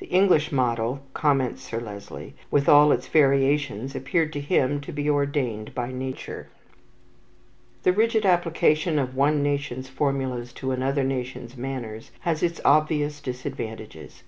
"The 0.00 0.06
English 0.06 0.50
model," 0.50 1.00
comments 1.14 1.62
Sir 1.62 1.78
Leslie, 1.78 2.34
"with 2.50 2.68
all 2.68 2.90
its 2.90 3.06
variations, 3.06 3.94
appeared 3.94 4.32
to 4.32 4.40
him 4.40 4.80
to 4.80 4.90
be 4.90 5.08
ordained 5.08 5.76
by 5.76 5.92
nature." 5.92 6.48
The 7.84 7.92
rigid 7.92 8.26
application 8.26 8.98
of 8.98 9.14
one 9.14 9.44
nation's 9.44 9.88
formulas 9.88 10.52
to 10.54 10.72
another 10.72 11.04
nation's 11.04 11.56
manners 11.56 12.10
has 12.22 12.42
its 12.42 12.60
obvious 12.64 13.20
disadvantages. 13.20 14.18